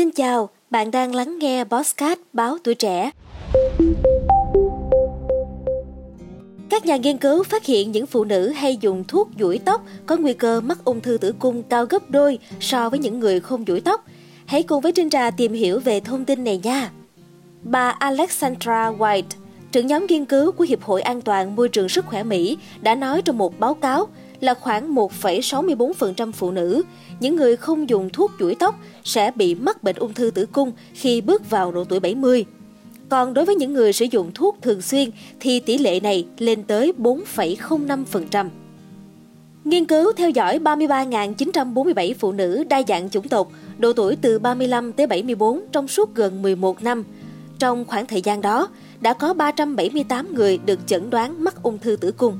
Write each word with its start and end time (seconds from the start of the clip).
Xin 0.00 0.10
chào, 0.10 0.48
bạn 0.70 0.90
đang 0.90 1.14
lắng 1.14 1.38
nghe 1.38 1.64
Bosscat 1.64 2.18
báo 2.32 2.58
tuổi 2.64 2.74
trẻ. 2.74 3.10
Các 6.70 6.86
nhà 6.86 6.96
nghiên 6.96 7.18
cứu 7.18 7.44
phát 7.44 7.64
hiện 7.64 7.92
những 7.92 8.06
phụ 8.06 8.24
nữ 8.24 8.48
hay 8.48 8.76
dùng 8.76 9.04
thuốc 9.08 9.28
duỗi 9.38 9.60
tóc 9.64 9.84
có 10.06 10.16
nguy 10.16 10.34
cơ 10.34 10.60
mắc 10.60 10.78
ung 10.84 11.00
thư 11.00 11.18
tử 11.18 11.34
cung 11.38 11.62
cao 11.62 11.84
gấp 11.84 12.10
đôi 12.10 12.38
so 12.60 12.90
với 12.90 12.98
những 12.98 13.20
người 13.20 13.40
không 13.40 13.64
duỗi 13.66 13.80
tóc. 13.80 14.04
Hãy 14.46 14.62
cùng 14.62 14.80
với 14.80 14.92
Trinh 14.92 15.10
Trà 15.10 15.30
tìm 15.30 15.52
hiểu 15.52 15.80
về 15.80 16.00
thông 16.00 16.24
tin 16.24 16.44
này 16.44 16.60
nha. 16.62 16.90
Bà 17.62 17.88
Alexandra 17.90 18.90
White, 18.90 19.22
trưởng 19.72 19.86
nhóm 19.86 20.06
nghiên 20.06 20.24
cứu 20.24 20.52
của 20.52 20.64
Hiệp 20.64 20.82
hội 20.82 21.02
An 21.02 21.20
toàn 21.20 21.56
Môi 21.56 21.68
trường 21.68 21.88
Sức 21.88 22.06
khỏe 22.06 22.22
Mỹ, 22.22 22.58
đã 22.80 22.94
nói 22.94 23.22
trong 23.22 23.38
một 23.38 23.60
báo 23.60 23.74
cáo 23.74 24.08
là 24.40 24.54
khoảng 24.54 24.94
1,64% 24.94 26.32
phụ 26.32 26.50
nữ, 26.50 26.82
những 27.20 27.36
người 27.36 27.56
không 27.56 27.88
dùng 27.88 28.10
thuốc 28.10 28.32
chuỗi 28.38 28.54
tóc 28.54 28.80
sẽ 29.04 29.30
bị 29.34 29.54
mắc 29.54 29.82
bệnh 29.82 29.96
ung 29.96 30.14
thư 30.14 30.30
tử 30.30 30.46
cung 30.46 30.72
khi 30.94 31.20
bước 31.20 31.50
vào 31.50 31.72
độ 31.72 31.84
tuổi 31.84 32.00
70. 32.00 32.44
Còn 33.08 33.34
đối 33.34 33.44
với 33.44 33.54
những 33.54 33.72
người 33.72 33.92
sử 33.92 34.06
dụng 34.10 34.30
thuốc 34.34 34.58
thường 34.62 34.82
xuyên 34.82 35.10
thì 35.40 35.60
tỷ 35.60 35.78
lệ 35.78 36.00
này 36.00 36.26
lên 36.38 36.62
tới 36.62 36.92
4,05%. 36.98 38.48
Nghiên 39.64 39.84
cứu 39.84 40.12
theo 40.12 40.30
dõi 40.30 40.58
33.947 40.58 42.14
phụ 42.18 42.32
nữ 42.32 42.64
đa 42.68 42.82
dạng 42.88 43.10
chủng 43.10 43.28
tộc, 43.28 43.52
độ 43.78 43.92
tuổi 43.92 44.16
từ 44.16 44.38
35 44.38 44.92
tới 44.92 45.06
74 45.06 45.60
trong 45.72 45.88
suốt 45.88 46.14
gần 46.14 46.42
11 46.42 46.82
năm. 46.82 47.04
Trong 47.58 47.84
khoảng 47.84 48.06
thời 48.06 48.22
gian 48.22 48.40
đó, 48.40 48.68
đã 49.00 49.12
có 49.12 49.34
378 49.34 50.34
người 50.34 50.58
được 50.58 50.78
chẩn 50.86 51.10
đoán 51.10 51.44
mắc 51.44 51.62
ung 51.62 51.78
thư 51.78 51.96
tử 51.96 52.12
cung. 52.12 52.38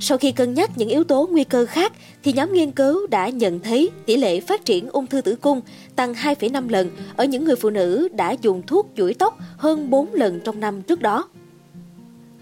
Sau 0.00 0.18
khi 0.18 0.32
cân 0.32 0.54
nhắc 0.54 0.70
những 0.76 0.88
yếu 0.88 1.04
tố 1.04 1.28
nguy 1.30 1.44
cơ 1.44 1.66
khác, 1.66 1.92
thì 2.22 2.32
nhóm 2.32 2.52
nghiên 2.52 2.70
cứu 2.70 3.06
đã 3.06 3.28
nhận 3.28 3.60
thấy 3.60 3.90
tỷ 4.06 4.16
lệ 4.16 4.40
phát 4.40 4.64
triển 4.64 4.88
ung 4.88 5.06
thư 5.06 5.20
tử 5.20 5.36
cung 5.36 5.60
tăng 5.96 6.14
2,5 6.14 6.68
lần 6.68 6.90
ở 7.16 7.24
những 7.24 7.44
người 7.44 7.56
phụ 7.56 7.70
nữ 7.70 8.08
đã 8.12 8.30
dùng 8.42 8.62
thuốc 8.66 8.88
chuỗi 8.96 9.14
tóc 9.14 9.38
hơn 9.56 9.90
4 9.90 10.14
lần 10.14 10.40
trong 10.44 10.60
năm 10.60 10.82
trước 10.82 11.00
đó. 11.00 11.28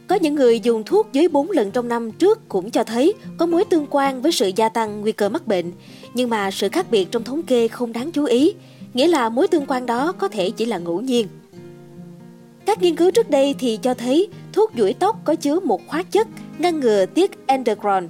Có 0.07 0.15
những 0.15 0.35
người 0.35 0.61
dùng 0.61 0.85
thuốc 0.85 1.09
dưới 1.13 1.29
4 1.29 1.51
lần 1.51 1.71
trong 1.71 1.89
năm 1.89 2.13
trước 2.13 2.49
cũng 2.49 2.71
cho 2.71 2.85
thấy 2.85 3.15
có 3.39 3.47
mối 3.47 3.65
tương 3.65 3.87
quan 3.91 4.23
với 4.23 4.33
sự 4.33 4.51
gia 4.57 4.69
tăng 4.69 5.01
nguy 5.01 5.13
cơ 5.13 5.29
mắc 5.29 5.47
bệnh, 5.47 5.73
nhưng 6.15 6.31
mà 6.31 6.51
sự 6.51 6.69
khác 6.69 6.91
biệt 6.91 7.11
trong 7.11 7.25
thống 7.25 7.43
kê 7.43 7.69
không 7.69 7.93
đáng 7.93 8.13
chú 8.13 8.25
ý, 8.25 8.55
nghĩa 8.95 9.07
là 9.07 9.29
mối 9.29 9.49
tương 9.49 9.67
quan 9.67 9.87
đó 9.87 10.13
có 10.13 10.29
thể 10.29 10.51
chỉ 10.51 10.65
là 10.65 10.79
ngẫu 10.79 11.01
nhiên. 11.01 11.29
Các 12.67 12.83
nghiên 12.83 12.97
cứu 12.97 13.11
trước 13.11 13.31
đây 13.31 13.55
thì 13.59 13.79
cho 13.83 13.95
thấy 13.95 14.29
thuốc 14.55 14.73
duỗi 14.77 14.95
tóc 14.99 15.17
có 15.25 15.35
chứa 15.35 15.61
một 15.61 15.81
hóa 15.89 16.03
chất 16.03 16.29
ngăn 16.59 16.81
ngừa 16.81 17.07
tiết 17.07 17.31
endocrine, 17.47 18.07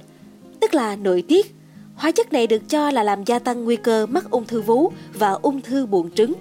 tức 0.61 0.73
là 0.73 0.95
nội 0.95 1.23
tiết. 1.27 1.55
Hóa 1.95 2.11
chất 2.11 2.33
này 2.33 2.47
được 2.47 2.69
cho 2.69 2.91
là 2.91 3.03
làm 3.03 3.23
gia 3.23 3.39
tăng 3.39 3.63
nguy 3.63 3.75
cơ 3.75 4.05
mắc 4.05 4.31
ung 4.31 4.45
thư 4.45 4.61
vú 4.61 4.91
và 5.13 5.31
ung 5.31 5.61
thư 5.61 5.85
buồng 5.85 6.11
trứng. 6.11 6.33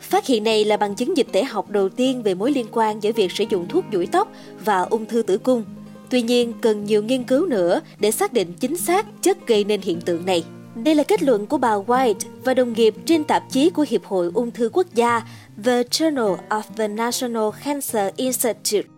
Phát 0.00 0.26
hiện 0.26 0.44
này 0.44 0.64
là 0.64 0.76
bằng 0.76 0.94
chứng 0.94 1.16
dịch 1.16 1.26
tễ 1.32 1.44
học 1.44 1.70
đầu 1.70 1.88
tiên 1.88 2.22
về 2.22 2.34
mối 2.34 2.52
liên 2.52 2.66
quan 2.72 3.02
giữa 3.02 3.12
việc 3.12 3.32
sử 3.32 3.44
dụng 3.50 3.68
thuốc 3.68 3.84
duỗi 3.92 4.06
tóc 4.06 4.32
và 4.64 4.80
ung 4.80 5.06
thư 5.06 5.22
tử 5.22 5.38
cung. 5.38 5.64
Tuy 6.10 6.22
nhiên, 6.22 6.52
cần 6.60 6.84
nhiều 6.84 7.02
nghiên 7.02 7.24
cứu 7.24 7.46
nữa 7.46 7.80
để 7.98 8.10
xác 8.10 8.32
định 8.32 8.52
chính 8.60 8.76
xác 8.76 9.06
chất 9.22 9.46
gây 9.46 9.64
nên 9.64 9.80
hiện 9.80 10.00
tượng 10.00 10.26
này. 10.26 10.44
Đây 10.74 10.94
là 10.94 11.02
kết 11.02 11.22
luận 11.22 11.46
của 11.46 11.58
bà 11.58 11.74
White 11.76 12.14
và 12.44 12.54
đồng 12.54 12.72
nghiệp 12.72 12.94
trên 13.04 13.24
tạp 13.24 13.42
chí 13.50 13.70
của 13.70 13.86
Hiệp 13.88 14.04
hội 14.04 14.30
Ung 14.34 14.50
thư 14.50 14.70
Quốc 14.72 14.86
gia 14.94 15.22
The 15.64 15.82
Journal 15.82 16.36
of 16.48 16.62
the 16.76 16.88
National 16.88 17.48
Cancer 17.64 18.12
Institute. 18.16 18.88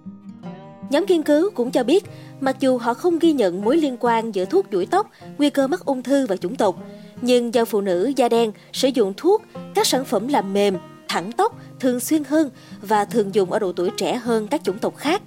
Nhóm 0.91 1.05
nghiên 1.08 1.22
cứu 1.22 1.50
cũng 1.50 1.70
cho 1.70 1.84
biết, 1.84 2.05
mặc 2.41 2.56
dù 2.61 2.78
họ 2.78 2.94
không 2.94 3.19
ghi 3.19 3.33
nhận 3.33 3.64
mối 3.64 3.77
liên 3.77 3.97
quan 4.00 4.34
giữa 4.34 4.44
thuốc 4.44 4.67
duỗi 4.72 4.86
tóc, 4.86 5.11
nguy 5.39 5.50
cơ 5.50 5.67
mắc 5.67 5.84
ung 5.84 6.03
thư 6.03 6.27
và 6.27 6.36
chủng 6.36 6.56
tộc, 6.56 6.77
nhưng 7.22 7.55
do 7.55 7.64
phụ 7.64 7.81
nữ 7.81 8.12
da 8.17 8.28
đen 8.28 8.53
sử 8.72 8.89
dụng 8.89 9.14
thuốc, 9.16 9.42
các 9.75 9.86
sản 9.86 10.05
phẩm 10.05 10.28
làm 10.28 10.53
mềm, 10.53 10.77
thẳng 11.09 11.33
tóc 11.33 11.59
thường 11.81 12.00
xuyên 12.00 12.25
hơn 12.25 12.50
và 12.83 13.05
thường 13.05 13.34
dùng 13.34 13.53
ở 13.53 13.59
độ 13.59 13.72
tuổi 13.72 13.91
trẻ 13.97 14.16
hơn 14.16 14.48
các 14.48 14.64
chủng 14.64 14.78
tộc 14.78 14.97
khác. 14.97 15.22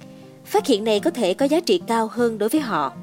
Phát 0.45 0.67
hiện 0.67 0.83
này 0.83 0.99
có 0.99 1.09
thể 1.09 1.33
có 1.33 1.45
giá 1.45 1.59
trị 1.59 1.81
cao 1.87 2.07
hơn 2.11 2.37
đối 2.37 2.49
với 2.49 2.61
họ. 2.61 2.93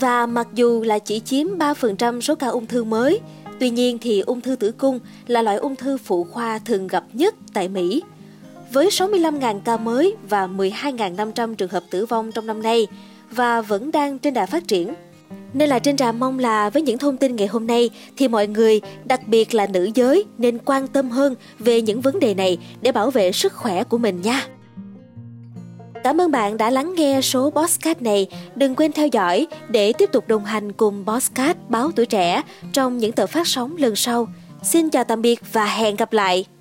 Và 0.00 0.26
mặc 0.26 0.48
dù 0.54 0.82
là 0.82 0.98
chỉ 0.98 1.20
chiếm 1.20 1.46
3% 1.58 2.20
số 2.20 2.34
ca 2.34 2.48
ung 2.48 2.66
thư 2.66 2.84
mới, 2.84 3.20
tuy 3.60 3.70
nhiên 3.70 3.98
thì 3.98 4.20
ung 4.20 4.40
thư 4.40 4.56
tử 4.56 4.72
cung 4.72 4.98
là 5.26 5.42
loại 5.42 5.56
ung 5.56 5.76
thư 5.76 5.98
phụ 5.98 6.24
khoa 6.24 6.58
thường 6.58 6.86
gặp 6.86 7.04
nhất 7.12 7.34
tại 7.52 7.68
Mỹ. 7.68 8.02
Với 8.72 8.88
65.000 8.88 9.60
ca 9.60 9.76
mới 9.76 10.16
và 10.28 10.46
12.500 10.46 11.54
trường 11.54 11.70
hợp 11.70 11.82
tử 11.90 12.06
vong 12.06 12.32
trong 12.32 12.46
năm 12.46 12.62
nay 12.62 12.86
và 13.30 13.60
vẫn 13.60 13.90
đang 13.90 14.18
trên 14.18 14.34
đà 14.34 14.46
phát 14.46 14.68
triển. 14.68 14.94
Nên 15.54 15.68
là 15.68 15.78
trên 15.78 15.96
trà 15.96 16.12
mong 16.12 16.38
là 16.38 16.70
với 16.70 16.82
những 16.82 16.98
thông 16.98 17.16
tin 17.16 17.36
ngày 17.36 17.46
hôm 17.46 17.66
nay 17.66 17.90
thì 18.16 18.28
mọi 18.28 18.46
người, 18.46 18.80
đặc 19.04 19.28
biệt 19.28 19.54
là 19.54 19.66
nữ 19.66 19.90
giới 19.94 20.24
nên 20.38 20.58
quan 20.58 20.88
tâm 20.88 21.10
hơn 21.10 21.34
về 21.58 21.82
những 21.82 22.00
vấn 22.00 22.20
đề 22.20 22.34
này 22.34 22.58
để 22.80 22.92
bảo 22.92 23.10
vệ 23.10 23.32
sức 23.32 23.52
khỏe 23.52 23.84
của 23.84 23.98
mình 23.98 24.20
nha. 24.20 24.46
Cảm 26.04 26.20
ơn 26.20 26.30
bạn 26.30 26.56
đã 26.56 26.70
lắng 26.70 26.94
nghe 26.96 27.20
số 27.20 27.50
Bosscat 27.50 28.02
này. 28.02 28.26
Đừng 28.54 28.74
quên 28.74 28.92
theo 28.92 29.06
dõi 29.06 29.46
để 29.68 29.92
tiếp 29.92 30.12
tục 30.12 30.28
đồng 30.28 30.44
hành 30.44 30.72
cùng 30.72 31.04
Bosscat 31.04 31.56
báo 31.68 31.90
tuổi 31.96 32.06
trẻ 32.06 32.42
trong 32.72 32.98
những 32.98 33.12
tờ 33.12 33.26
phát 33.26 33.46
sóng 33.46 33.76
lần 33.76 33.96
sau. 33.96 34.28
Xin 34.62 34.90
chào 34.90 35.04
tạm 35.04 35.22
biệt 35.22 35.40
và 35.52 35.66
hẹn 35.66 35.96
gặp 35.96 36.12
lại! 36.12 36.57